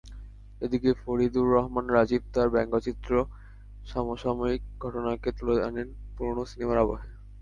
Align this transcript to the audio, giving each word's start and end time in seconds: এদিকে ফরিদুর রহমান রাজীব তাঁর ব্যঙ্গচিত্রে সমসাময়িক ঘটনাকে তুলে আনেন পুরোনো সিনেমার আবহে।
এদিকে 0.61 0.89
ফরিদুর 1.01 1.47
রহমান 1.55 1.85
রাজীব 1.89 2.21
তাঁর 2.33 2.47
ব্যঙ্গচিত্রে 2.49 3.19
সমসাময়িক 3.85 4.61
ঘটনাকে 4.83 5.29
তুলে 5.37 5.55
আনেন 5.67 5.87
পুরোনো 6.15 6.43
সিনেমার 6.51 6.77
আবহে। 6.83 7.07